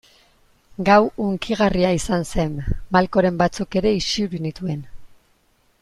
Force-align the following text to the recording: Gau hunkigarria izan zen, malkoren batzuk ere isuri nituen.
Gau 0.87 1.01
hunkigarria 1.25 1.91
izan 1.97 2.25
zen, 2.31 2.57
malkoren 2.97 3.39
batzuk 3.43 3.79
ere 3.83 3.93
isuri 4.01 4.43
nituen. 4.49 4.83